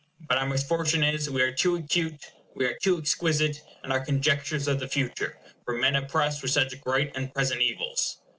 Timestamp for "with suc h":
6.41-6.81